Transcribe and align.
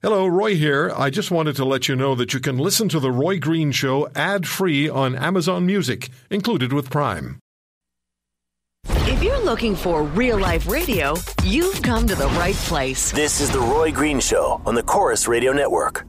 Hello, 0.00 0.28
Roy 0.28 0.54
here. 0.54 0.92
I 0.96 1.10
just 1.10 1.32
wanted 1.32 1.56
to 1.56 1.64
let 1.64 1.88
you 1.88 1.96
know 1.96 2.14
that 2.14 2.32
you 2.32 2.38
can 2.38 2.56
listen 2.56 2.88
to 2.90 3.00
The 3.00 3.10
Roy 3.10 3.40
Green 3.40 3.72
Show 3.72 4.08
ad 4.14 4.46
free 4.46 4.88
on 4.88 5.16
Amazon 5.16 5.66
Music, 5.66 6.08
included 6.30 6.72
with 6.72 6.88
Prime. 6.88 7.40
If 8.84 9.20
you're 9.24 9.44
looking 9.44 9.74
for 9.74 10.04
real 10.04 10.38
life 10.38 10.68
radio, 10.68 11.16
you've 11.42 11.82
come 11.82 12.06
to 12.06 12.14
the 12.14 12.28
right 12.38 12.54
place. 12.54 13.10
This 13.10 13.40
is 13.40 13.50
The 13.50 13.58
Roy 13.58 13.90
Green 13.90 14.20
Show 14.20 14.62
on 14.64 14.76
the 14.76 14.84
Corus 14.84 15.26
Radio 15.26 15.52
Network. 15.52 16.07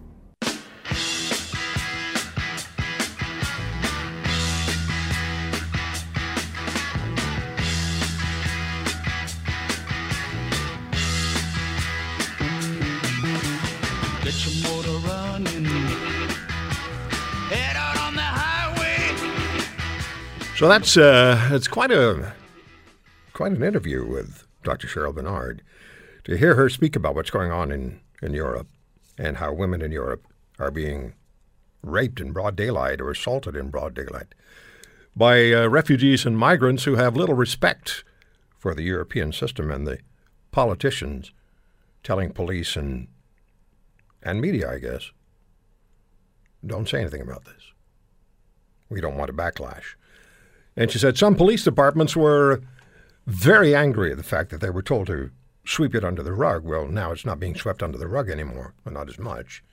Your 14.46 14.72
motor 14.72 14.98
running. 15.06 15.66
Head 17.50 17.76
out 17.76 18.00
on 18.00 18.16
the 18.16 18.22
highway. 18.22 19.14
So 20.56 20.70
that's 20.70 20.96
uh, 20.96 21.50
it's 21.52 21.68
quite 21.68 21.92
a 21.92 22.34
quite 23.34 23.52
an 23.52 23.64
interview 23.64 24.06
with 24.06 24.48
Dr. 24.64 24.88
Cheryl 24.88 25.14
Bernard 25.14 25.62
to 26.24 26.38
hear 26.38 26.56
her 26.56 26.70
speak 26.70 26.96
about 26.96 27.16
what's 27.16 27.32
going 27.32 27.52
on 27.52 27.70
in, 27.70 28.00
in 28.22 28.34
Europe 28.34 28.68
and 29.18 29.38
how 29.38 29.52
women 29.52 29.82
in 29.82 29.92
Europe 29.92 30.26
are 30.58 30.72
being 30.72 31.16
raped 31.82 32.22
in 32.22 32.32
broad 32.32 32.56
daylight 32.56 33.02
or 33.02 33.12
assaulted 33.12 33.58
in 33.58 33.70
broad 33.70 33.94
daylight 33.94 34.34
by 35.18 35.52
uh, 35.52 35.68
refugees 35.68 36.26
and 36.26 36.38
migrants 36.38 36.86
who 36.86 36.96
have 36.96 37.18
little 37.18 37.36
respect 37.36 38.06
for 38.58 38.74
the 38.74 38.84
European 38.84 39.34
system 39.34 39.70
and 39.70 39.86
the 39.86 40.00
politicians 40.52 41.34
telling 42.04 42.32
police 42.32 42.78
and 42.78 43.10
and 44.24 44.42
media, 44.42 44.72
I 44.72 44.80
guess, 44.80 45.12
don't 46.66 46.90
say 46.90 47.00
anything 47.00 47.22
about 47.22 47.46
this. 47.46 47.72
We 48.90 49.02
don't 49.02 49.18
want 49.18 49.30
a 49.30 49.34
backlash. 49.34 49.96
And 50.76 50.92
she 50.92 51.00
said 51.00 51.18
some 51.18 51.36
police 51.36 51.64
departments 51.64 52.16
were 52.16 52.62
very 53.28 53.76
angry 53.76 54.12
at 54.12 54.18
the 54.18 54.24
fact 54.24 54.50
that 54.50 54.62
they 54.62 54.70
were 54.70 54.82
told 54.82 55.08
to 55.08 55.32
sweep 55.66 55.94
it 55.94 56.04
under 56.04 56.24
the 56.24 56.34
rug. 56.34 56.66
Well, 56.66 56.88
now 56.88 57.12
it's 57.12 57.26
not 57.26 57.40
being 57.40 57.56
swept 57.56 57.84
under 57.84 57.98
the 57.98 58.08
rug 58.08 58.30
anymore, 58.30 58.74
but 58.84 58.94
not 58.94 59.10
as 59.10 59.20
much. 59.20 59.64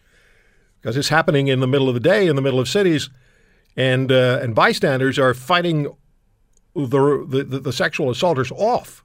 Because 0.81 0.97
it's 0.97 1.09
happening 1.09 1.49
in 1.49 1.61
the 1.61 1.67
middle 1.67 1.89
of 1.89 1.95
the 1.95 2.01
day, 2.01 2.27
in 2.27 2.37
the 2.37 2.43
middle 2.43 2.61
of 2.61 2.69
cities, 2.69 3.09
and, 3.77 4.13
uh, 4.13 4.41
and 4.43 4.55
bystanders 4.55 5.19
are 5.19 5.35
fighting 5.35 5.95
the, 6.75 7.27
the, 7.29 7.45
the, 7.45 7.61
the 7.61 7.73
sexual 7.73 8.11
assaulters 8.11 8.53
off. 8.53 9.03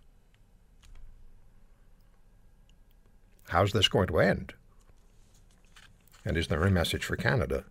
How's 3.48 3.72
this 3.72 3.88
going 3.88 4.08
to 4.08 4.20
end? 4.20 4.54
And 6.24 6.38
is 6.38 6.48
there 6.48 6.64
a 6.64 6.72
message 6.72 7.04
for 7.04 7.16
Canada 7.16 7.66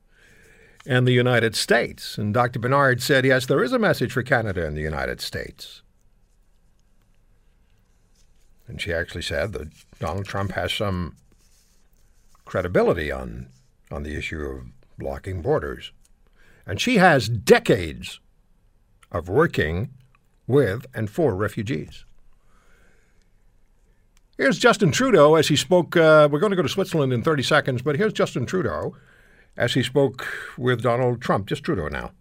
and 0.87 1.06
the 1.06 1.12
United 1.12 1.55
States? 1.55 2.19
And 2.19 2.34
Dr. 2.34 2.59
Bernard 2.59 3.03
said, 3.03 3.25
yes, 3.25 3.47
there 3.47 3.62
is 3.62 3.73
a 3.73 3.79
message 3.79 4.12
for 4.12 4.23
Canada 4.23 4.67
and 4.67 4.77
the 4.77 4.83
United 4.83 5.20
States. 5.20 5.83
And 8.67 8.81
she 8.81 8.93
actually 8.93 9.23
said 9.23 9.53
that 9.53 9.69
Donald 9.98 10.27
Trump 10.27 10.53
has 10.53 10.73
some 10.73 11.17
credibility 12.45 13.11
on, 13.11 13.48
on 13.91 14.03
the 14.03 14.17
issue 14.17 14.41
of 14.41 14.67
blocking 14.98 15.43
borders. 15.43 15.93
And 16.67 16.81
she 16.81 16.98
has 16.98 17.28
decades 17.28 18.21
of 19.11 19.28
working 19.28 19.91
with 20.47 20.87
and 20.95 21.11
for 21.11 21.34
refugees. 21.34 22.05
Here's 24.41 24.58
Justin 24.58 24.91
Trudeau 24.91 25.34
as 25.34 25.48
he 25.48 25.55
spoke. 25.55 25.98
Uh, 25.98 26.27
we're 26.33 26.38
going 26.38 26.48
to 26.48 26.56
go 26.56 26.62
to 26.62 26.69
Switzerland 26.70 27.12
in 27.12 27.22
30 27.22 27.42
seconds, 27.42 27.83
but 27.83 27.96
here's 27.96 28.14
Justin 28.14 28.47
Trudeau 28.47 28.97
as 29.55 29.74
he 29.74 29.82
spoke 29.82 30.27
with 30.56 30.80
Donald 30.80 31.20
Trump. 31.20 31.47
Just 31.47 31.62
Trudeau 31.62 31.88
now. 31.88 32.12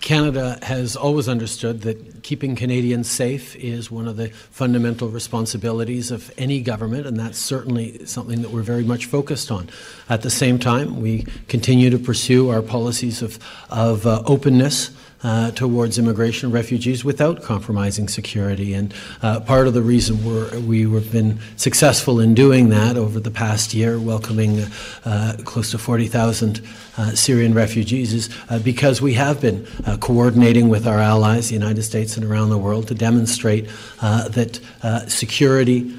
Canada 0.00 0.58
has 0.62 0.96
always 0.96 1.28
understood 1.28 1.82
that 1.82 2.24
keeping 2.24 2.56
Canadians 2.56 3.08
safe 3.08 3.54
is 3.54 3.92
one 3.92 4.08
of 4.08 4.16
the 4.16 4.30
fundamental 4.30 5.08
responsibilities 5.08 6.10
of 6.10 6.32
any 6.36 6.60
government, 6.60 7.06
and 7.06 7.16
that's 7.16 7.38
certainly 7.38 8.04
something 8.06 8.42
that 8.42 8.50
we're 8.50 8.62
very 8.62 8.82
much 8.82 9.06
focused 9.06 9.52
on. 9.52 9.68
At 10.08 10.22
the 10.22 10.30
same 10.30 10.58
time, 10.58 11.00
we 11.00 11.26
continue 11.46 11.90
to 11.90 11.98
pursue 11.98 12.50
our 12.50 12.60
policies 12.60 13.22
of, 13.22 13.38
of 13.70 14.04
uh, 14.04 14.20
openness. 14.26 14.90
Uh, 15.26 15.50
towards 15.50 15.98
immigration 15.98 16.52
refugees 16.52 17.04
without 17.04 17.42
compromising 17.42 18.06
security. 18.06 18.72
And 18.72 18.94
uh, 19.22 19.40
part 19.40 19.66
of 19.66 19.74
the 19.74 19.82
reason 19.82 20.24
we're, 20.24 20.56
we 20.60 20.82
have 20.82 21.10
been 21.10 21.40
successful 21.56 22.20
in 22.20 22.32
doing 22.32 22.68
that 22.68 22.96
over 22.96 23.18
the 23.18 23.32
past 23.32 23.74
year, 23.74 23.98
welcoming 23.98 24.60
uh, 25.04 25.36
close 25.44 25.72
to 25.72 25.78
40,000 25.78 26.60
uh, 26.96 27.10
Syrian 27.16 27.54
refugees, 27.54 28.14
is 28.14 28.30
uh, 28.50 28.60
because 28.60 29.02
we 29.02 29.14
have 29.14 29.40
been 29.40 29.66
uh, 29.84 29.96
coordinating 29.96 30.68
with 30.68 30.86
our 30.86 31.00
allies, 31.00 31.48
the 31.48 31.54
United 31.54 31.82
States 31.82 32.16
and 32.16 32.24
around 32.24 32.50
the 32.50 32.58
world, 32.58 32.86
to 32.86 32.94
demonstrate 32.94 33.68
that 34.00 34.60
security 35.08 35.92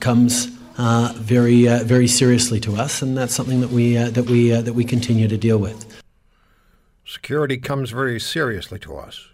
comes. 0.00 0.48
very, 1.16 1.64
very 1.84 2.08
seriously 2.08 2.60
to 2.60 2.76
us, 2.76 3.00
and 3.00 3.16
that's 3.16 3.34
something 3.34 3.62
that 3.62 3.70
we 3.70 3.94
that 3.94 4.26
we 4.26 4.50
that 4.50 4.74
we 4.74 4.84
continue 4.84 5.28
to 5.28 5.38
deal 5.38 5.56
with. 5.56 5.85
Security 7.06 7.56
comes 7.56 7.90
very 7.90 8.18
seriously 8.18 8.80
to 8.80 8.96
us. 8.96 9.28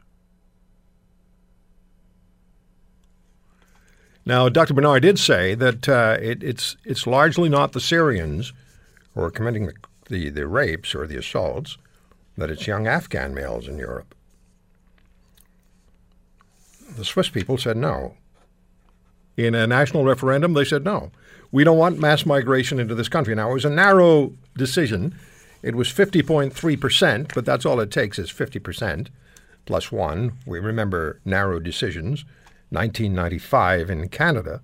Now, 4.26 4.48
Dr. 4.48 4.74
Bernard 4.74 5.02
did 5.02 5.18
say 5.18 5.54
that 5.54 5.88
uh, 5.88 6.16
it, 6.20 6.44
it's 6.44 6.76
it's 6.84 7.06
largely 7.06 7.48
not 7.48 7.72
the 7.72 7.80
Syrians 7.80 8.52
who 9.14 9.22
are 9.22 9.30
committing 9.30 9.66
the, 9.66 9.74
the, 10.08 10.28
the 10.28 10.46
rapes 10.46 10.94
or 10.94 11.06
the 11.06 11.16
assaults, 11.16 11.76
that 12.36 12.50
it's 12.50 12.66
young 12.66 12.86
Afghan 12.86 13.34
males 13.34 13.66
in 13.66 13.78
Europe. 13.78 14.14
The 16.96 17.04
Swiss 17.04 17.30
people 17.30 17.58
said 17.58 17.76
no. 17.76 18.14
In 19.36 19.54
a 19.54 19.66
national 19.66 20.04
referendum, 20.04 20.52
they 20.52 20.64
said 20.64 20.84
no. 20.84 21.10
We 21.50 21.64
don't 21.64 21.78
want 21.78 21.98
mass 21.98 22.26
migration 22.26 22.78
into 22.78 22.94
this 22.94 23.08
country. 23.08 23.34
Now, 23.34 23.50
it 23.50 23.54
was 23.54 23.64
a 23.64 23.70
narrow 23.70 24.32
decision. 24.56 25.14
It 25.62 25.76
was 25.76 25.88
50.3%, 25.88 27.34
but 27.34 27.44
that's 27.44 27.64
all 27.64 27.80
it 27.80 27.90
takes 27.90 28.18
is 28.18 28.32
50% 28.32 29.08
plus 29.64 29.92
one. 29.92 30.38
We 30.46 30.58
remember 30.58 31.20
narrow 31.24 31.60
decisions, 31.60 32.24
1995 32.70 33.90
in 33.90 34.08
Canada, 34.08 34.60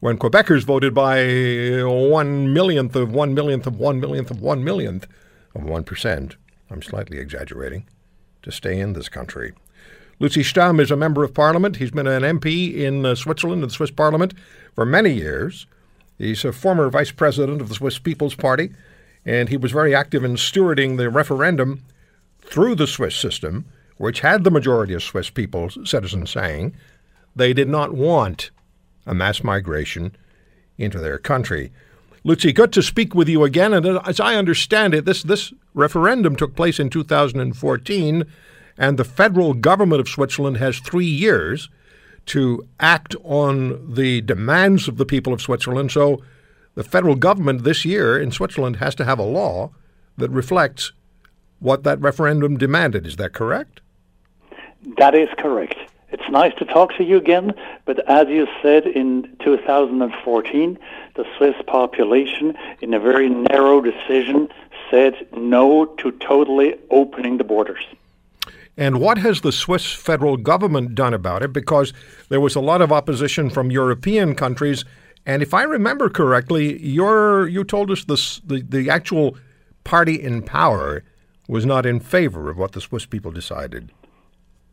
when 0.00 0.18
Quebecers 0.18 0.64
voted 0.64 0.92
by 0.92 1.82
one 1.82 2.52
millionth 2.52 2.94
of 2.94 3.10
one 3.10 3.32
millionth 3.32 3.66
of 3.66 3.78
one 3.78 4.00
millionth 4.00 4.30
of 4.30 4.40
one 4.40 4.62
millionth 4.62 5.06
of 5.54 5.62
1%. 5.62 6.34
I'm 6.70 6.82
slightly 6.82 7.18
exaggerating, 7.18 7.86
to 8.42 8.50
stay 8.50 8.78
in 8.78 8.92
this 8.92 9.08
country. 9.08 9.52
Luzi 10.20 10.42
Stamm 10.42 10.80
is 10.80 10.90
a 10.90 10.96
member 10.96 11.24
of 11.24 11.34
parliament. 11.34 11.76
He's 11.76 11.90
been 11.90 12.06
an 12.06 12.22
MP 12.22 12.74
in 12.74 13.04
uh, 13.04 13.14
Switzerland, 13.14 13.62
in 13.62 13.68
the 13.68 13.74
Swiss 13.74 13.90
parliament, 13.90 14.34
for 14.74 14.84
many 14.84 15.12
years. 15.12 15.66
He's 16.18 16.44
a 16.44 16.52
former 16.52 16.88
vice 16.88 17.10
president 17.10 17.60
of 17.60 17.68
the 17.68 17.74
Swiss 17.74 17.98
People's 17.98 18.34
Party, 18.34 18.70
and 19.24 19.48
he 19.48 19.56
was 19.56 19.72
very 19.72 19.94
active 19.94 20.24
in 20.24 20.34
stewarding 20.34 20.96
the 20.96 21.10
referendum 21.10 21.82
through 22.42 22.74
the 22.74 22.86
Swiss 22.86 23.16
system, 23.16 23.64
which 23.96 24.20
had 24.20 24.44
the 24.44 24.50
majority 24.50 24.94
of 24.94 25.02
Swiss 25.02 25.30
people, 25.30 25.70
citizens 25.84 26.30
saying 26.30 26.74
they 27.34 27.52
did 27.52 27.68
not 27.68 27.94
want 27.94 28.50
a 29.06 29.14
mass 29.14 29.42
migration 29.42 30.14
into 30.78 30.98
their 30.98 31.18
country. 31.18 31.72
Luzi, 32.24 32.54
good 32.54 32.72
to 32.72 32.82
speak 32.82 33.14
with 33.14 33.28
you 33.28 33.44
again. 33.44 33.74
And 33.74 33.86
as 34.06 34.18
I 34.18 34.36
understand 34.36 34.94
it, 34.94 35.04
this, 35.04 35.22
this 35.22 35.52
referendum 35.74 36.36
took 36.36 36.56
place 36.56 36.80
in 36.80 36.88
2014, 36.88 38.24
and 38.78 38.98
the 38.98 39.04
federal 39.04 39.54
government 39.54 40.00
of 40.00 40.08
Switzerland 40.08 40.56
has 40.56 40.78
three 40.78 41.06
years 41.06 41.68
to 42.26 42.66
act 42.80 43.14
on 43.22 43.94
the 43.94 44.22
demands 44.22 44.88
of 44.88 44.96
the 44.96 45.04
people 45.04 45.32
of 45.32 45.42
Switzerland. 45.42 45.92
So 45.92 46.22
the 46.74 46.84
federal 46.84 47.14
government 47.14 47.64
this 47.64 47.84
year 47.84 48.18
in 48.18 48.30
Switzerland 48.30 48.76
has 48.76 48.94
to 48.96 49.04
have 49.04 49.18
a 49.18 49.24
law 49.24 49.70
that 50.16 50.30
reflects 50.30 50.92
what 51.60 51.82
that 51.84 52.00
referendum 52.00 52.56
demanded. 52.56 53.06
Is 53.06 53.16
that 53.16 53.32
correct? 53.32 53.80
That 54.98 55.14
is 55.14 55.28
correct. 55.38 55.76
It's 56.10 56.28
nice 56.30 56.54
to 56.56 56.64
talk 56.64 56.94
to 56.96 57.04
you 57.04 57.16
again, 57.16 57.54
but 57.86 58.08
as 58.08 58.28
you 58.28 58.46
said 58.62 58.86
in 58.86 59.36
2014, 59.42 60.78
the 61.16 61.24
Swiss 61.36 61.56
population, 61.66 62.56
in 62.80 62.94
a 62.94 63.00
very 63.00 63.28
narrow 63.28 63.80
decision, 63.80 64.48
said 64.90 65.26
no 65.36 65.86
to 65.86 66.12
totally 66.12 66.76
opening 66.90 67.38
the 67.38 67.44
borders. 67.44 67.84
And 68.76 69.00
what 69.00 69.18
has 69.18 69.40
the 69.40 69.52
Swiss 69.52 69.92
federal 69.92 70.36
government 70.36 70.94
done 70.94 71.14
about 71.14 71.42
it? 71.42 71.52
Because 71.52 71.92
there 72.28 72.40
was 72.40 72.54
a 72.54 72.60
lot 72.60 72.82
of 72.82 72.92
opposition 72.92 73.50
from 73.50 73.70
European 73.70 74.34
countries. 74.34 74.84
And 75.26 75.42
if 75.42 75.54
I 75.54 75.62
remember 75.62 76.08
correctly, 76.08 76.78
you 76.82 77.64
told 77.64 77.90
us 77.90 78.04
this, 78.04 78.40
the, 78.40 78.62
the 78.62 78.90
actual 78.90 79.36
party 79.82 80.20
in 80.20 80.42
power 80.42 81.02
was 81.48 81.64
not 81.64 81.86
in 81.86 82.00
favor 82.00 82.50
of 82.50 82.56
what 82.56 82.72
the 82.72 82.80
Swiss 82.80 83.06
people 83.06 83.30
decided 83.30 83.90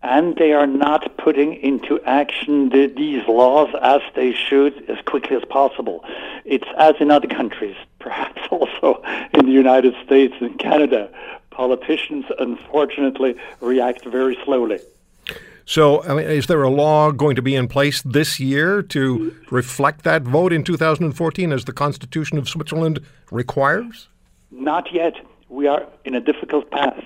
and 0.03 0.35
they 0.37 0.51
are 0.51 0.67
not 0.67 1.15
putting 1.17 1.53
into 1.55 1.99
action 2.05 2.69
the, 2.69 2.87
these 2.87 3.25
laws 3.27 3.69
as 3.81 4.01
they 4.15 4.33
should 4.33 4.89
as 4.89 4.97
quickly 5.05 5.35
as 5.35 5.45
possible. 5.45 6.03
It's 6.43 6.67
as 6.77 6.95
in 6.99 7.11
other 7.11 7.27
countries, 7.27 7.75
perhaps 7.99 8.41
also 8.49 9.03
in 9.33 9.45
the 9.45 9.51
United 9.51 9.93
States 10.03 10.33
and 10.39 10.57
Canada, 10.57 11.09
politicians 11.51 12.25
unfortunately 12.39 13.35
react 13.59 14.05
very 14.05 14.37
slowly. 14.43 14.79
So, 15.65 16.03
I 16.03 16.13
mean, 16.13 16.25
is 16.25 16.47
there 16.47 16.63
a 16.63 16.69
law 16.69 17.11
going 17.11 17.35
to 17.35 17.41
be 17.41 17.55
in 17.55 17.67
place 17.67 18.01
this 18.01 18.39
year 18.39 18.81
to 18.83 19.35
reflect 19.49 20.03
that 20.03 20.23
vote 20.23 20.53
in 20.53 20.63
2014 20.63 21.51
as 21.51 21.65
the 21.65 21.73
Constitution 21.73 22.37
of 22.37 22.49
Switzerland 22.49 22.99
requires? 23.31 24.07
Not 24.51 24.91
yet. 24.93 25.15
We 25.49 25.67
are 25.67 25.85
in 26.05 26.15
a 26.15 26.21
difficult 26.21 26.71
path. 26.71 27.03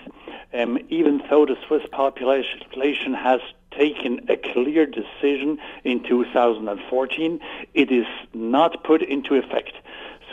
Um, 0.53 0.79
even 0.89 1.21
though 1.29 1.45
the 1.45 1.57
Swiss 1.67 1.83
population 1.91 3.13
has 3.13 3.41
taken 3.71 4.25
a 4.29 4.37
clear 4.37 4.85
decision 4.85 5.59
in 5.83 6.01
2014, 6.03 7.39
it 7.73 7.91
is 7.91 8.05
not 8.33 8.83
put 8.83 9.01
into 9.01 9.35
effect. 9.35 9.73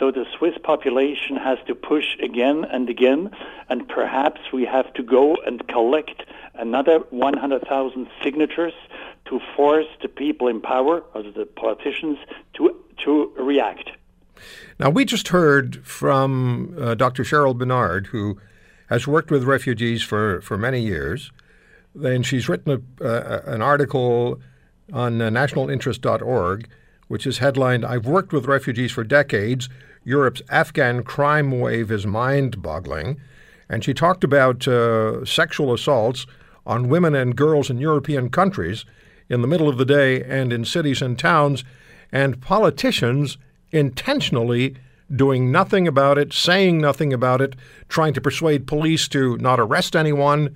So 0.03 0.11
the 0.11 0.25
Swiss 0.37 0.57
population 0.61 1.37
has 1.37 1.59
to 1.65 1.73
push 1.73 2.17
again 2.21 2.65
and 2.65 2.89
again, 2.89 3.31
and 3.69 3.87
perhaps 3.87 4.41
we 4.51 4.65
have 4.65 4.93
to 4.95 5.01
go 5.01 5.37
and 5.45 5.65
collect 5.69 6.23
another 6.55 6.99
100,000 7.11 8.07
signatures 8.21 8.73
to 9.29 9.39
force 9.55 9.85
the 10.01 10.09
people 10.09 10.49
in 10.49 10.59
power, 10.59 11.05
or 11.13 11.23
the 11.23 11.45
politicians, 11.45 12.17
to, 12.55 12.75
to 13.05 13.31
react. 13.37 13.91
Now, 14.77 14.89
we 14.89 15.05
just 15.05 15.29
heard 15.29 15.87
from 15.87 16.75
uh, 16.77 16.95
Dr. 16.95 17.23
Cheryl 17.23 17.57
Bernard, 17.57 18.07
who 18.07 18.41
has 18.89 19.07
worked 19.07 19.31
with 19.31 19.45
refugees 19.45 20.03
for, 20.03 20.41
for 20.41 20.57
many 20.57 20.81
years. 20.81 21.31
And 22.03 22.25
she's 22.25 22.49
written 22.49 22.83
a, 22.99 23.05
uh, 23.05 23.41
an 23.45 23.61
article 23.61 24.41
on 24.91 25.21
uh, 25.21 25.29
nationalinterest.org, 25.29 26.67
which 27.07 27.25
is 27.25 27.37
headlined 27.37 27.85
I've 27.85 28.05
worked 28.05 28.33
with 28.33 28.47
refugees 28.47 28.91
for 28.91 29.05
decades. 29.05 29.69
Europe's 30.03 30.41
Afghan 30.49 31.03
crime 31.03 31.59
wave 31.59 31.91
is 31.91 32.05
mind 32.05 32.61
boggling. 32.61 33.19
And 33.69 33.83
she 33.83 33.93
talked 33.93 34.23
about 34.23 34.67
uh, 34.67 35.25
sexual 35.25 35.73
assaults 35.73 36.27
on 36.65 36.89
women 36.89 37.15
and 37.15 37.35
girls 37.35 37.69
in 37.69 37.77
European 37.77 38.29
countries 38.29 38.85
in 39.29 39.41
the 39.41 39.47
middle 39.47 39.69
of 39.69 39.77
the 39.77 39.85
day 39.85 40.23
and 40.23 40.53
in 40.53 40.65
cities 40.65 41.01
and 41.01 41.17
towns, 41.17 41.63
and 42.11 42.41
politicians 42.41 43.37
intentionally 43.71 44.75
doing 45.15 45.51
nothing 45.51 45.87
about 45.87 46.17
it, 46.17 46.33
saying 46.33 46.79
nothing 46.79 47.13
about 47.13 47.41
it, 47.41 47.55
trying 47.89 48.13
to 48.13 48.21
persuade 48.21 48.67
police 48.67 49.07
to 49.07 49.37
not 49.37 49.59
arrest 49.59 49.95
anyone 49.95 50.55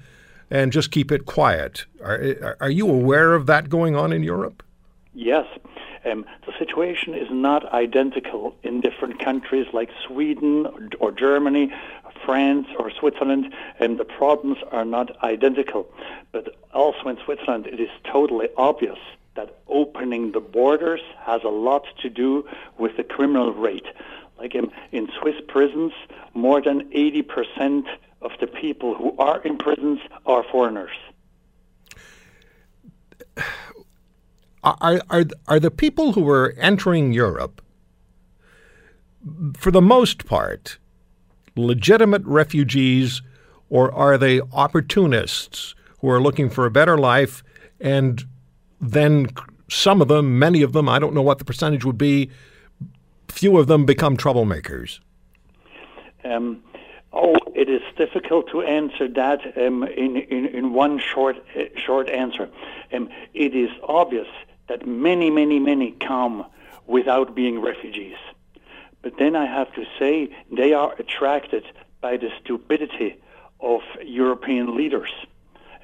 and 0.49 0.71
just 0.71 0.91
keep 0.91 1.11
it 1.11 1.25
quiet. 1.25 1.85
Are, 2.01 2.57
are 2.59 2.69
you 2.69 2.89
aware 2.89 3.33
of 3.33 3.45
that 3.47 3.69
going 3.69 3.95
on 3.95 4.13
in 4.13 4.23
Europe? 4.23 4.63
Yes. 5.13 5.45
Um, 6.07 6.25
the 6.45 6.53
situation 6.57 7.13
is 7.13 7.27
not 7.29 7.71
identical 7.73 8.55
in 8.63 8.81
different 8.81 9.19
countries 9.19 9.67
like 9.73 9.89
Sweden 10.05 10.67
or, 10.99 11.11
Germany, 11.11 11.73
France 12.25 12.67
or 12.79 12.91
Switzerland, 12.91 13.53
and 13.79 13.97
the 13.97 14.05
problems 14.05 14.57
are 14.71 14.85
not 14.85 15.21
identical. 15.23 15.87
But 16.31 16.55
also 16.73 17.09
in 17.09 17.17
Switzerland, 17.25 17.67
it 17.67 17.79
is 17.79 17.89
totally 18.03 18.47
obvious 18.57 18.99
that 19.35 19.57
opening 19.67 20.31
the 20.31 20.39
borders 20.39 21.01
has 21.19 21.43
a 21.43 21.49
lot 21.49 21.85
to 22.01 22.09
do 22.09 22.47
with 22.77 22.95
the 22.97 23.03
criminal 23.03 23.53
rate. 23.53 23.87
Like 24.37 24.55
in, 24.55 24.71
in 24.91 25.09
Swiss 25.19 25.35
prisons, 25.47 25.93
more 26.33 26.61
than 26.61 26.89
80% 26.91 27.83
of 28.21 28.31
the 28.39 28.47
people 28.47 28.95
who 28.95 29.15
are 29.17 29.41
in 29.41 29.57
prisons 29.57 29.99
are 30.25 30.43
foreigners. 30.43 30.95
Are, 34.63 35.01
are, 35.09 35.23
are 35.47 35.59
the 35.59 35.71
people 35.71 36.13
who 36.13 36.27
are 36.29 36.53
entering 36.57 37.13
Europe, 37.13 37.61
for 39.55 39.71
the 39.71 39.81
most 39.81 40.25
part, 40.25 40.77
legitimate 41.55 42.23
refugees, 42.25 43.21
or 43.69 43.93
are 43.93 44.17
they 44.17 44.41
opportunists 44.53 45.75
who 45.99 46.09
are 46.09 46.21
looking 46.21 46.49
for 46.49 46.65
a 46.65 46.71
better 46.71 46.97
life 46.97 47.43
and 47.79 48.25
then 48.79 49.27
some 49.69 50.01
of 50.01 50.07
them, 50.07 50.39
many 50.39 50.61
of 50.61 50.73
them, 50.73 50.87
I 50.87 50.99
don't 50.99 51.13
know 51.13 51.21
what 51.21 51.39
the 51.39 51.45
percentage 51.45 51.83
would 51.83 51.97
be, 51.97 52.29
few 53.27 53.57
of 53.57 53.67
them 53.67 53.85
become 53.85 54.15
troublemakers? 54.17 54.99
Um, 56.23 56.63
oh, 57.13 57.35
it 57.55 57.69
is 57.69 57.81
difficult 57.97 58.49
to 58.51 58.61
answer 58.61 59.07
that 59.09 59.39
um, 59.57 59.83
in, 59.83 60.17
in, 60.17 60.45
in 60.45 60.73
one 60.73 60.99
short 60.99 61.37
uh, 61.55 61.63
short 61.75 62.09
answer. 62.09 62.49
Um, 62.93 63.09
it 63.33 63.55
is 63.55 63.69
obvious 63.83 64.27
that 64.67 64.87
many, 64.87 65.29
many, 65.29 65.59
many 65.59 65.91
come 65.91 66.45
without 66.85 67.35
being 67.35 67.59
refugees. 67.59 68.17
But 69.01 69.13
then 69.17 69.35
I 69.35 69.45
have 69.45 69.73
to 69.73 69.85
say 69.99 70.35
they 70.51 70.73
are 70.73 70.93
attracted 70.99 71.65
by 72.01 72.17
the 72.17 72.29
stupidity 72.41 73.21
of 73.59 73.81
European 74.03 74.75
leaders. 74.75 75.09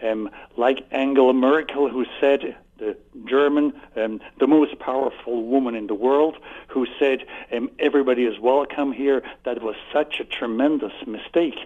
Um, 0.02 0.30
like 0.58 0.86
Angela 0.92 1.34
Merkel, 1.34 1.90
who 1.90 2.06
said 2.20 2.58
the 2.78 2.98
German, 3.26 3.74
um, 3.96 4.20
the 4.40 4.48
most 4.48 4.78
powerful 4.80 5.44
woman 5.44 5.76
in 5.76 5.88
the 5.88 5.94
world, 5.94 6.38
who 6.68 6.86
said 7.00 7.26
um, 7.52 7.70
everybody 7.80 8.26
is 8.26 8.40
welcome 8.40 8.92
here. 8.92 9.24
That 9.46 9.62
was 9.62 9.76
such 9.94 10.20
a 10.20 10.26
tremendous 10.26 10.94
mistake 11.08 11.58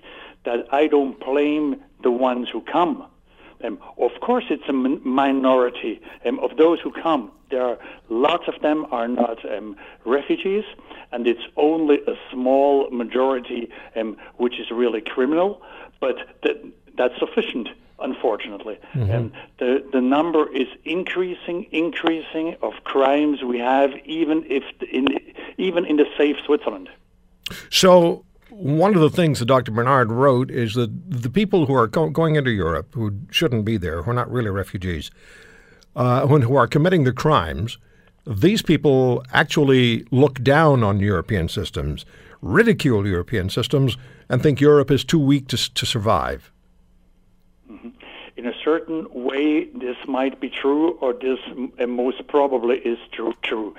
that 0.45 0.67
I 0.71 0.87
don't 0.87 1.19
blame 1.19 1.81
the 2.03 2.11
ones 2.11 2.49
who 2.49 2.61
come. 2.61 3.05
Um, 3.63 3.79
of 3.97 4.11
course, 4.21 4.45
it's 4.49 4.67
a 4.67 4.73
min- 4.73 5.01
minority 5.03 6.01
um, 6.25 6.39
of 6.39 6.57
those 6.57 6.79
who 6.79 6.91
come. 6.91 7.31
There 7.49 7.63
are 7.63 7.77
lots 8.09 8.47
of 8.47 8.61
them 8.61 8.85
are 8.91 9.07
not 9.07 9.43
um, 9.49 9.75
refugees, 10.05 10.65
and 11.11 11.25
it's 11.27 11.41
only 11.55 11.99
a 12.07 12.15
small 12.31 12.89
majority 12.91 13.69
um, 13.95 14.17
which 14.35 14.59
is 14.59 14.69
really 14.69 15.01
criminal. 15.01 15.61
But 15.99 16.17
th- 16.43 16.57
that's 16.95 17.17
sufficient 17.19 17.69
unfortunately. 17.99 18.77
Mm-hmm. 18.93 19.11
And 19.11 19.31
the, 19.57 19.83
the 19.91 20.01
number 20.01 20.47
is 20.53 20.67
increasing, 20.85 21.65
increasing 21.71 22.55
of 22.61 22.73
crimes 22.83 23.43
we 23.43 23.57
have, 23.57 23.89
even 24.05 24.45
if 24.47 24.63
in 24.91 25.07
even 25.57 25.83
in 25.85 25.97
the 25.97 26.05
safe 26.17 26.37
Switzerland. 26.45 26.89
So. 27.71 28.23
One 28.49 28.95
of 28.95 29.01
the 29.01 29.09
things 29.09 29.39
that 29.39 29.45
Dr. 29.45 29.71
Bernard 29.71 30.11
wrote 30.11 30.49
is 30.49 30.73
that 30.75 30.89
the 31.09 31.29
people 31.29 31.65
who 31.65 31.73
are 31.73 31.87
go- 31.87 32.09
going 32.09 32.35
into 32.35 32.51
Europe 32.51 32.93
who 32.93 33.19
shouldn't 33.29 33.65
be 33.65 33.77
there, 33.77 34.03
who 34.03 34.11
are 34.11 34.13
not 34.13 34.31
really 34.31 34.49
refugees, 34.49 35.11
uh, 35.95 36.27
who 36.27 36.55
are 36.55 36.67
committing 36.67 37.03
the 37.03 37.11
crimes, 37.11 37.77
these 38.25 38.61
people 38.61 39.23
actually 39.33 40.05
look 40.11 40.41
down 40.43 40.83
on 40.83 40.99
European 40.99 41.49
systems, 41.49 42.05
ridicule 42.41 43.07
European 43.07 43.49
systems, 43.49 43.97
and 44.29 44.43
think 44.43 44.61
Europe 44.61 44.91
is 44.91 45.03
too 45.03 45.19
weak 45.19 45.47
to, 45.47 45.73
to 45.73 45.85
survive 45.85 46.51
in 48.37 48.45
a 48.45 48.53
certain 48.63 49.07
way, 49.11 49.65
this 49.65 49.97
might 50.07 50.39
be 50.39 50.49
true, 50.49 50.91
or 51.01 51.13
this 51.13 51.39
most 51.87 52.27
probably 52.27 52.77
is 52.77 52.99
true. 53.11 53.33
true. 53.41 53.75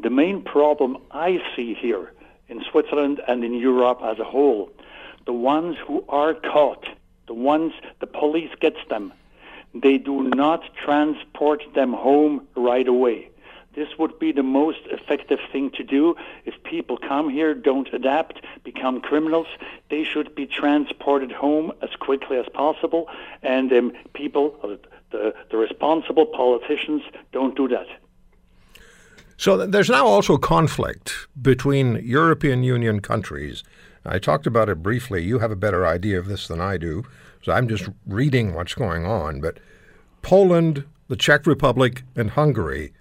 The 0.00 0.10
main 0.10 0.42
problem 0.42 0.96
I 1.10 1.42
see 1.54 1.74
here 1.74 2.12
in 2.48 2.62
Switzerland 2.70 3.20
and 3.26 3.44
in 3.44 3.54
Europe 3.54 4.00
as 4.02 4.18
a 4.18 4.24
whole, 4.24 4.70
the 5.24 5.32
ones 5.32 5.76
who 5.86 6.04
are 6.08 6.34
caught, 6.34 6.86
the 7.26 7.34
ones 7.34 7.72
the 8.00 8.06
police 8.06 8.50
gets 8.60 8.78
them, 8.88 9.12
they 9.74 9.98
do 9.98 10.22
not 10.22 10.62
transport 10.74 11.62
them 11.74 11.92
home 11.92 12.46
right 12.54 12.88
away. 12.88 13.28
This 13.74 13.88
would 13.98 14.18
be 14.18 14.32
the 14.32 14.42
most 14.42 14.80
effective 14.86 15.38
thing 15.52 15.70
to 15.72 15.84
do. 15.84 16.16
If 16.46 16.54
people 16.62 16.96
come 16.96 17.28
here, 17.28 17.54
don't 17.54 17.92
adapt, 17.92 18.40
become 18.64 19.02
criminals, 19.02 19.48
they 19.90 20.02
should 20.02 20.34
be 20.34 20.46
transported 20.46 21.30
home 21.30 21.72
as 21.82 21.90
quickly 22.00 22.38
as 22.38 22.46
possible. 22.54 23.06
And 23.42 23.70
um, 23.74 23.92
people, 24.14 24.56
uh, 24.62 24.88
the, 25.10 25.34
the 25.50 25.58
responsible 25.58 26.24
politicians, 26.24 27.02
don't 27.32 27.54
do 27.54 27.68
that. 27.68 27.86
So 29.36 29.66
there's 29.66 29.90
now 29.90 30.06
also 30.06 30.38
conflict 30.38 31.26
between 31.40 32.00
European 32.02 32.62
Union 32.62 33.00
countries. 33.00 33.62
I 34.04 34.18
talked 34.18 34.46
about 34.46 34.68
it 34.68 34.82
briefly. 34.82 35.24
You 35.24 35.40
have 35.40 35.50
a 35.50 35.56
better 35.56 35.86
idea 35.86 36.18
of 36.18 36.26
this 36.26 36.48
than 36.48 36.60
I 36.60 36.76
do, 36.78 37.04
so 37.42 37.52
I'm 37.52 37.68
just 37.68 37.88
reading 38.06 38.54
what's 38.54 38.74
going 38.74 39.04
on. 39.04 39.40
But 39.40 39.58
Poland, 40.22 40.84
the 41.08 41.16
Czech 41.16 41.46
Republic, 41.46 42.04
and 42.14 42.30
Hungary 42.30 42.92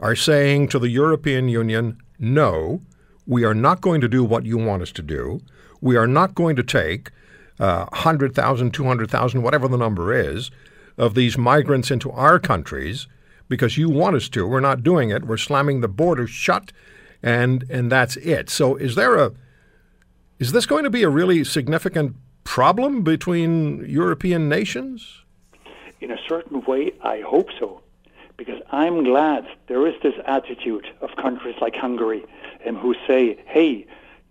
are 0.00 0.16
saying 0.16 0.68
to 0.68 0.78
the 0.78 0.88
European 0.88 1.48
Union, 1.48 1.98
no, 2.18 2.80
we 3.26 3.44
are 3.44 3.54
not 3.54 3.80
going 3.80 4.00
to 4.00 4.08
do 4.08 4.24
what 4.24 4.46
you 4.46 4.58
want 4.58 4.82
us 4.82 4.92
to 4.92 5.02
do. 5.02 5.40
We 5.80 5.96
are 5.96 6.06
not 6.06 6.34
going 6.34 6.56
to 6.56 6.62
take 6.62 7.10
uh, 7.60 7.86
100,000, 7.90 8.72
200,000, 8.72 9.42
whatever 9.42 9.68
the 9.68 9.76
number 9.76 10.12
is, 10.12 10.50
of 10.96 11.14
these 11.14 11.38
migrants 11.38 11.90
into 11.90 12.10
our 12.10 12.38
countries 12.38 13.06
because 13.48 13.76
you 13.76 13.88
want 13.88 14.16
us 14.16 14.28
to. 14.30 14.46
We're 14.46 14.60
not 14.60 14.82
doing 14.82 15.10
it. 15.10 15.24
We're 15.24 15.36
slamming 15.36 15.80
the 15.80 15.88
border 15.88 16.26
shut, 16.26 16.72
and 17.22 17.64
and 17.70 17.90
that's 17.90 18.16
it. 18.16 18.50
So 18.50 18.76
is 18.76 18.94
there 18.94 19.16
a 19.16 19.32
is 20.38 20.52
this 20.52 20.66
going 20.66 20.84
to 20.84 20.90
be 20.90 21.02
a 21.02 21.08
really 21.08 21.44
significant 21.44 22.16
problem 22.44 23.02
between 23.02 23.84
European 23.88 24.48
nations? 24.48 25.22
In 26.00 26.10
a 26.10 26.18
certain 26.28 26.64
way, 26.64 26.92
I 27.02 27.20
hope 27.20 27.48
so 27.58 27.82
because 28.38 28.62
I'm 28.70 29.04
glad 29.04 29.46
there 29.66 29.86
is 29.86 29.94
this 30.02 30.14
attitude 30.24 30.86
of 31.02 31.10
countries 31.16 31.56
like 31.60 31.74
Hungary 31.74 32.24
um, 32.66 32.76
who 32.76 32.94
say, 33.06 33.36
hey, 33.46 33.86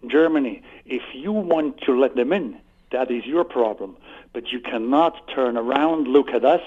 Germany, 0.07 0.63
if 0.85 1.03
you 1.13 1.31
want 1.31 1.81
to 1.81 1.99
let 1.99 2.15
them 2.15 2.31
in, 2.31 2.57
that 2.91 3.11
is 3.11 3.25
your 3.25 3.43
problem. 3.43 3.97
But 4.33 4.51
you 4.51 4.61
cannot 4.61 5.27
turn 5.35 5.57
around, 5.57 6.07
look 6.07 6.29
at 6.29 6.45
us, 6.45 6.61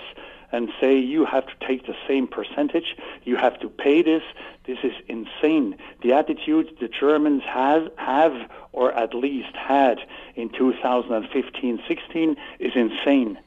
and 0.53 0.71
say 0.81 0.99
you 0.99 1.25
have 1.25 1.47
to 1.47 1.67
take 1.67 1.87
the 1.87 1.97
same 2.07 2.27
percentage, 2.27 2.97
you 3.25 3.37
have 3.37 3.59
to 3.61 3.69
pay 3.69 4.03
this. 4.03 4.23
This 4.65 4.79
is 4.83 4.93
insane. 5.09 5.77
The 6.03 6.13
attitude 6.13 6.77
the 6.81 6.89
Germans 6.89 7.43
has, 7.45 7.89
have, 7.97 8.51
or 8.73 8.93
at 8.93 9.15
least 9.15 9.55
had 9.55 9.99
in 10.35 10.49
2015-16 10.51 12.37
is 12.59 12.73
insane. 12.75 13.39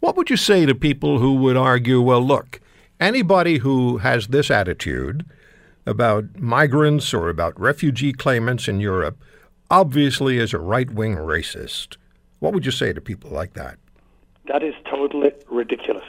What 0.00 0.16
would 0.16 0.30
you 0.30 0.36
say 0.36 0.66
to 0.66 0.74
people 0.74 1.18
who 1.18 1.34
would 1.36 1.56
argue, 1.56 2.00
well, 2.00 2.22
look, 2.22 2.60
anybody 2.98 3.58
who 3.58 3.98
has 3.98 4.28
this 4.28 4.50
attitude 4.50 5.24
about 5.86 6.38
migrants 6.38 7.14
or 7.14 7.28
about 7.28 7.58
refugee 7.60 8.12
claimants 8.12 8.68
in 8.68 8.80
Europe 8.80 9.22
obviously 9.70 10.38
is 10.38 10.52
a 10.52 10.58
right 10.58 10.90
wing 10.90 11.16
racist? 11.16 11.96
What 12.40 12.54
would 12.54 12.66
you 12.66 12.72
say 12.72 12.92
to 12.92 13.00
people 13.00 13.30
like 13.30 13.54
that? 13.54 13.78
That 14.50 14.64
is 14.64 14.74
totally 14.84 15.30
ridiculous. 15.48 16.04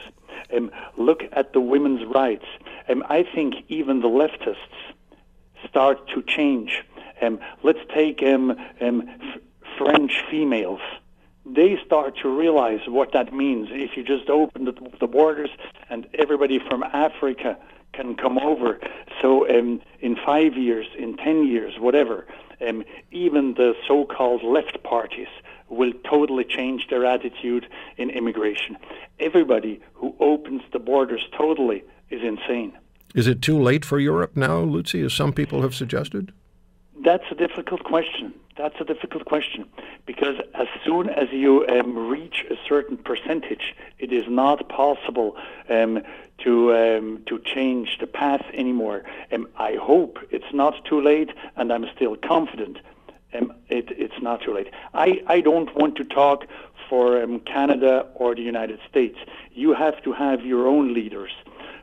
Um, 0.52 0.72
look 0.96 1.22
at 1.30 1.52
the 1.52 1.60
women's 1.60 2.04
rights. 2.04 2.44
Um, 2.88 3.04
I 3.08 3.22
think 3.22 3.54
even 3.68 4.00
the 4.00 4.08
leftists 4.08 4.56
start 5.68 6.08
to 6.08 6.22
change. 6.22 6.82
Um, 7.20 7.38
let's 7.62 7.78
take 7.94 8.20
um, 8.24 8.50
um, 8.80 9.08
f- 9.08 9.40
French 9.78 10.24
females. 10.28 10.80
They 11.46 11.78
start 11.86 12.16
to 12.22 12.28
realize 12.28 12.80
what 12.88 13.12
that 13.12 13.32
means. 13.32 13.68
If 13.70 13.96
you 13.96 14.02
just 14.02 14.28
open 14.28 14.64
the, 14.64 14.74
the 14.98 15.06
borders 15.06 15.50
and 15.88 16.08
everybody 16.14 16.58
from 16.58 16.82
Africa 16.82 17.56
can 17.92 18.16
come 18.16 18.38
over. 18.38 18.80
So 19.20 19.48
um, 19.56 19.80
in 20.00 20.16
five 20.16 20.56
years, 20.56 20.88
in 20.98 21.16
ten 21.16 21.46
years, 21.46 21.78
whatever, 21.78 22.26
even 23.12 23.54
the 23.54 23.74
so-called 23.86 24.42
left 24.42 24.82
parties 24.82 25.28
will 25.72 25.92
totally 26.04 26.44
change 26.44 26.88
their 26.88 27.04
attitude 27.04 27.66
in 27.96 28.10
immigration. 28.10 28.76
Everybody 29.18 29.80
who 29.94 30.14
opens 30.20 30.62
the 30.72 30.78
borders 30.78 31.24
totally 31.36 31.82
is 32.10 32.22
insane. 32.22 32.72
Is 33.14 33.26
it 33.26 33.42
too 33.42 33.60
late 33.60 33.84
for 33.84 33.98
Europe 33.98 34.36
now, 34.36 34.62
Luzi, 34.62 35.04
as 35.04 35.12
some 35.12 35.32
people 35.32 35.62
have 35.62 35.74
suggested? 35.74 36.32
That's 37.04 37.24
a 37.30 37.34
difficult 37.34 37.84
question. 37.84 38.32
That's 38.56 38.76
a 38.80 38.84
difficult 38.84 39.24
question 39.24 39.66
because 40.04 40.36
as 40.54 40.68
soon 40.84 41.08
as 41.08 41.28
you 41.32 41.66
um, 41.68 42.08
reach 42.08 42.44
a 42.50 42.56
certain 42.68 42.96
percentage, 42.96 43.74
it 43.98 44.12
is 44.12 44.24
not 44.28 44.68
possible 44.68 45.36
um, 45.70 46.02
to 46.44 46.74
um, 46.74 47.22
to 47.26 47.40
change 47.40 47.98
the 47.98 48.06
path 48.06 48.44
anymore. 48.52 49.04
Um, 49.32 49.48
I 49.56 49.76
hope 49.76 50.18
it's 50.30 50.52
not 50.52 50.84
too 50.84 51.00
late, 51.00 51.30
and 51.56 51.72
I'm 51.72 51.86
still 51.94 52.16
confident 52.16 52.78
um, 53.34 53.52
it, 53.68 53.86
it's 53.90 54.20
not 54.20 54.42
too 54.42 54.54
late. 54.54 54.68
I, 54.94 55.22
I 55.26 55.40
don't 55.40 55.74
want 55.76 55.96
to 55.96 56.04
talk 56.04 56.46
for 56.88 57.22
um, 57.22 57.40
Canada 57.40 58.06
or 58.14 58.34
the 58.34 58.42
United 58.42 58.78
States. 58.88 59.18
You 59.52 59.74
have 59.74 60.02
to 60.02 60.12
have 60.12 60.44
your 60.44 60.66
own 60.66 60.92
leaders. 60.92 61.32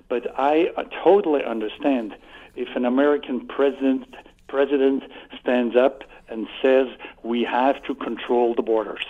But 0.07 0.39
I 0.39 0.71
uh, 0.75 0.83
totally 1.03 1.43
understand 1.43 2.15
if 2.55 2.75
an 2.75 2.85
American 2.85 3.47
president 3.47 4.15
president 4.47 5.03
stands 5.39 5.75
up 5.75 6.03
and 6.27 6.47
says 6.61 6.87
we 7.23 7.43
have 7.43 7.81
to 7.83 7.93
control 7.93 8.55
the 8.55 8.63
borders. 8.63 9.05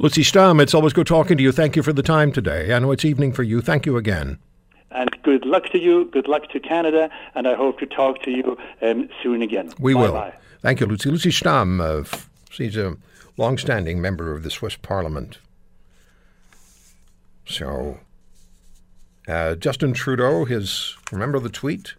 Luzi 0.00 0.24
Stamm, 0.24 0.60
it's 0.60 0.74
always 0.74 0.92
good 0.92 1.06
talking 1.06 1.36
to 1.36 1.42
you. 1.42 1.52
Thank 1.52 1.76
you 1.76 1.82
for 1.82 1.92
the 1.92 2.02
time 2.02 2.32
today. 2.32 2.74
I 2.74 2.78
know 2.78 2.90
it's 2.90 3.04
evening 3.04 3.32
for 3.32 3.42
you. 3.42 3.60
Thank 3.60 3.86
you 3.86 3.96
again. 3.96 4.38
And 4.90 5.10
good 5.22 5.44
luck 5.44 5.66
to 5.70 5.78
you. 5.78 6.06
Good 6.06 6.26
luck 6.26 6.48
to 6.50 6.58
Canada. 6.58 7.10
And 7.34 7.46
I 7.46 7.54
hope 7.54 7.78
to 7.78 7.86
talk 7.86 8.22
to 8.22 8.30
you 8.30 8.58
um, 8.82 9.08
soon 9.22 9.42
again. 9.42 9.72
We 9.78 9.94
Bye 9.94 10.00
will. 10.00 10.32
Thank 10.62 10.80
you, 10.80 10.86
Luzi. 10.86 11.10
Luzi 11.10 11.32
Stamm, 11.32 11.80
uh, 11.80 12.04
she's 12.50 12.76
a 12.76 12.96
long-standing 13.36 14.00
member 14.00 14.34
of 14.34 14.42
the 14.42 14.50
Swiss 14.50 14.76
Parliament. 14.76 15.38
So, 17.46 18.00
uh, 19.26 19.54
Justin 19.54 19.94
Trudeau, 19.94 20.44
his 20.44 20.96
remember 21.10 21.38
the 21.38 21.48
tweet 21.48 21.94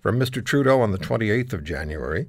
from 0.00 0.18
Mr. 0.18 0.44
Trudeau 0.44 0.80
on 0.80 0.92
the 0.92 0.98
28th 0.98 1.52
of 1.52 1.64
January, 1.64 2.28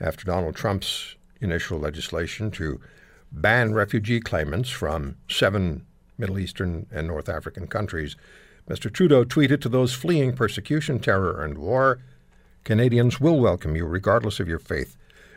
after 0.00 0.24
Donald 0.24 0.54
Trump's 0.54 1.16
initial 1.40 1.78
legislation 1.78 2.50
to 2.52 2.80
ban 3.32 3.74
refugee 3.74 4.20
claimants 4.20 4.70
from 4.70 5.16
seven 5.28 5.84
Middle 6.16 6.38
Eastern 6.38 6.86
and 6.92 7.08
North 7.08 7.28
African 7.28 7.66
countries. 7.66 8.14
Mr. 8.68 8.92
Trudeau 8.92 9.24
tweeted 9.24 9.60
to 9.62 9.68
those 9.68 9.92
fleeing 9.92 10.34
persecution, 10.34 11.00
terror, 11.00 11.42
and 11.42 11.58
war 11.58 11.98
Canadians 12.64 13.20
will 13.20 13.40
welcome 13.40 13.74
you 13.74 13.86
regardless 13.86 14.38
of 14.38 14.48
your 14.48 14.58
faith. 14.58 14.96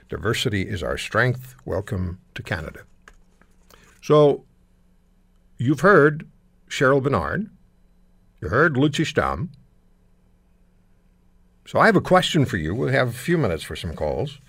Diversity 0.10 0.64
is 0.64 0.84
our 0.84 0.98
strength. 0.98 1.56
Welcome 1.66 2.20
to 2.36 2.44
Canada. 2.44 2.82
So, 4.02 4.44
you've 5.58 5.80
heard 5.80 6.28
Cheryl 6.70 7.02
Bernard. 7.02 7.50
You 8.42 8.50
heard 8.50 8.74
Luzi 8.76 9.06
Stamm. 9.06 9.50
So, 11.66 11.80
I 11.80 11.86
have 11.86 11.96
a 11.96 12.02
question 12.02 12.46
for 12.46 12.58
you. 12.58 12.76
We'll 12.76 12.90
have 12.90 13.10
a 13.10 13.14
few 13.14 13.38
minutes 13.38 13.64
for 13.64 13.76
some 13.76 13.96
calls 13.96 14.40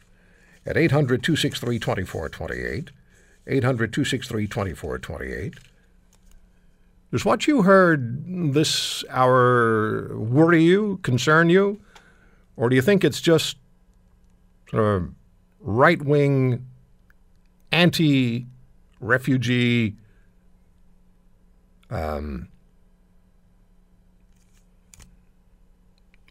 at 0.66 0.76
800 0.76 1.22
263 1.22 1.78
2428. 1.78 2.90
800 3.46 3.92
263 3.92 4.46
2428. 4.46 5.54
Does 7.12 7.24
what 7.24 7.46
you 7.46 7.62
heard 7.62 8.52
this 8.54 9.04
hour 9.08 10.18
worry 10.18 10.64
you, 10.64 10.98
concern 11.02 11.48
you? 11.48 11.80
Or 12.56 12.68
do 12.68 12.76
you 12.76 12.82
think 12.82 13.04
it's 13.04 13.20
just 13.20 13.56
sort 14.70 14.84
of 14.84 15.10
right 15.60 16.00
wing, 16.00 16.66
anti 17.72 18.46
refugee 19.00 19.96
um, 21.90 22.48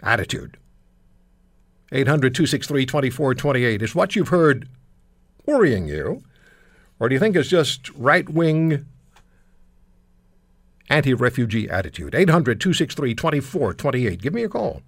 attitude? 0.02 0.58
800 1.92 2.34
263 2.34 2.86
2428. 2.86 3.82
Is 3.82 3.94
what 3.94 4.16
you've 4.16 4.30
heard 4.30 4.68
worrying 5.46 5.88
you? 5.88 6.24
Or 7.00 7.10
do 7.10 7.16
you 7.16 7.20
think 7.20 7.36
it's 7.36 7.50
just 7.50 7.90
right 7.92 8.28
wing, 8.30 8.86
anti 10.90 11.14
refugee 11.14 11.70
attitude? 11.70 12.16
800 12.16 12.62
263 12.62 13.14
2428. 13.14 14.22
Give 14.22 14.34
me 14.34 14.44
a 14.44 14.50
call. 14.50 14.82